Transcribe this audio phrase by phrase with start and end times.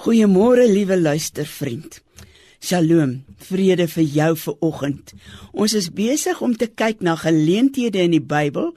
[0.00, 1.98] Goeiemôre liewe luistervriend.
[2.56, 3.18] Shalom.
[3.36, 5.10] Vrede vir jou vir oggend.
[5.52, 8.70] Ons is besig om te kyk na geleenthede in die Bybel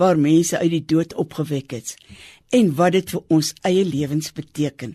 [0.00, 1.92] waar mense uit die dood opgewek het
[2.56, 4.94] en wat dit vir ons eie lewens beteken.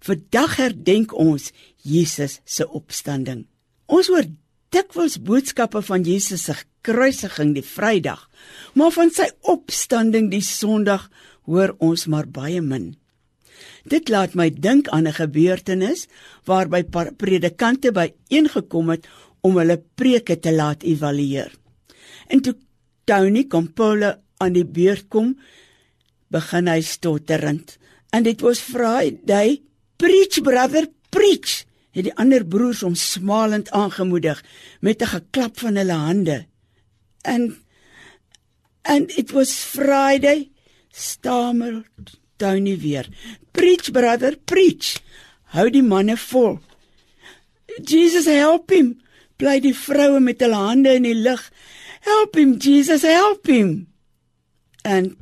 [0.00, 1.50] Vandag herdenk ons
[1.84, 3.42] Jesus se opstanding.
[3.84, 4.30] Ons hoor
[4.72, 6.56] dikwels boodskappe van Jesus se
[6.88, 8.24] kruisiging die Vrydag,
[8.72, 11.10] maar van sy opstanding die Sondag
[11.44, 12.94] hoor ons maar baie min.
[13.84, 16.06] Dit laat my dink aan 'n gebeurtenis
[16.44, 16.82] waarby
[17.16, 19.06] predikante byeengekom het
[19.40, 21.52] om hulle preke te laat evalueer.
[22.26, 22.56] En toe
[23.04, 25.38] Tony Kompola aan die beurt kom,
[26.28, 27.78] begin hy stotterend.
[28.10, 29.62] And it was Friday.
[29.96, 31.64] Preach brother, preach.
[31.96, 34.44] Het die ander broers hom smalend aangemoedig
[34.80, 36.46] met 'n geklap van hulle hande.
[37.22, 37.56] And
[38.82, 40.50] and it was Friday.
[40.92, 41.84] Stammer
[42.38, 43.08] Tony weer.
[43.52, 44.98] Preach brother, preach.
[45.54, 46.58] Hou die manne vol.
[47.82, 48.96] Jesus help him.
[49.38, 51.42] Bly die vroue met hulle hande in die lug.
[52.06, 53.88] Help him Jesus, help him.
[54.84, 55.16] And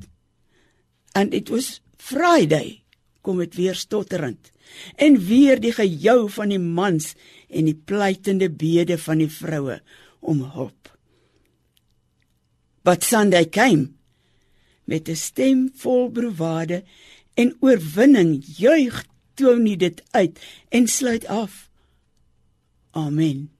[1.17, 2.83] and it was Friday.
[3.25, 4.53] Kom dit weer stotterend.
[5.01, 7.14] En weer die gejou van die mans
[7.48, 9.80] en die pleitende bede van die vroue
[10.20, 10.91] om hulp.
[12.84, 13.95] But Sunday came
[14.87, 16.84] met 'n stem vol bravade
[17.34, 21.69] en oorwinning juig Tony dit uit en sluit af.
[22.91, 23.51] Amen.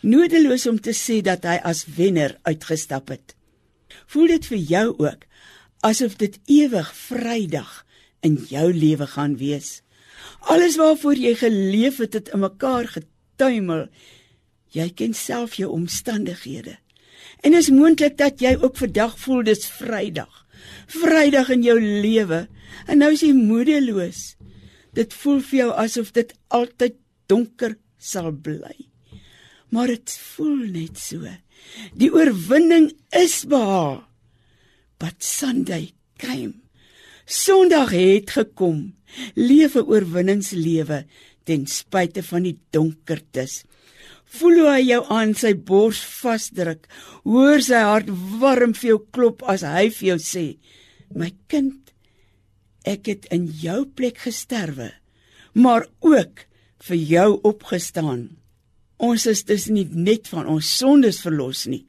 [0.00, 3.34] Nodeloos om te sê dat hy as wenner uitgestap het.
[4.06, 5.26] Voel dit vir jou ook
[5.80, 7.86] asof dit ewig Vrydag
[8.20, 9.80] in jou lewe gaan wees.
[10.52, 13.88] Alles waarvoor jy geleef het het in mekaar getuimel.
[14.76, 16.76] Jy ken self jou omstandighede.
[17.40, 20.46] En is moontlik dat jy ook vandag voel dis Vrydag.
[20.90, 22.46] Vrydag in jou lewe
[22.86, 24.34] en nou is jy moedeloos.
[24.96, 26.98] Dit voel vir jou asof dit altyd
[27.30, 28.74] donker sal bly.
[29.70, 31.28] Maar dit voel net so.
[31.94, 34.02] Die oorwinning is behaal.
[35.00, 36.58] But Sunday came.
[37.24, 38.90] Sondag het gekom.
[39.38, 41.04] Lewe oorwinningslewe
[41.46, 43.62] ten spyte van die donkertes.
[44.30, 46.86] Voel hoe hy jou aan sy bors vasdruk.
[47.26, 48.10] Hoor sy hart
[48.40, 50.44] warm vir jou klop as hy vir jou sê:
[51.14, 51.90] "My kind,
[52.84, 54.92] ek het in jou plek gesterwe,
[55.54, 56.46] maar ook
[56.86, 58.36] vir jou opgestaan.
[58.98, 61.86] Ons is dus nie net van ons sondes verlos nie,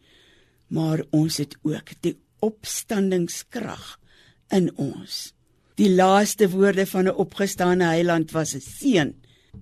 [0.69, 4.00] maar ons het ook die opstandingskrag
[4.52, 5.34] in ons."
[5.78, 9.13] Die laaste woorde van 'n opgestane heiland was 'n seën.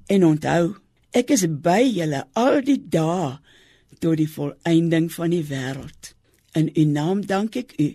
[0.07, 0.75] En onthou,
[1.11, 3.37] Ek is by julle al die dae
[3.99, 6.13] tot die volëinding van die wêreld.
[6.57, 7.91] In u naam dank ek u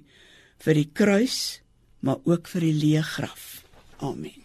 [0.64, 1.60] vir die kruis,
[2.00, 3.62] maar ook vir die leë graf.
[4.02, 4.43] Amen.